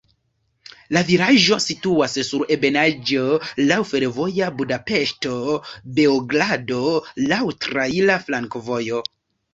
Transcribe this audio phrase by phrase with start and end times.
[0.95, 3.27] La vilaĝo situas sur ebenaĵo,
[3.67, 6.81] laŭ fervojo Budapeŝto–Beogrado,
[7.33, 9.05] laŭ traira flankovojo.